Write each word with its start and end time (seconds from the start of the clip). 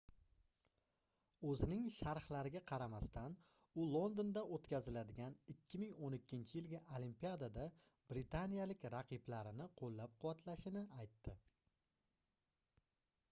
oʻzining 1.49 1.81
sharhlariga 1.95 2.61
qaramasdan 2.71 3.33
u 3.83 3.85
londonda 3.95 4.41
oʻtkaziladigan 4.57 5.35
2012-yilgi 5.55 6.79
olimpiadada 6.99 7.65
britaniyalik 8.13 8.87
raqiblarini 8.95 9.69
qoʻllab-quvvatlashini 9.83 10.83
aytdi 11.05 11.37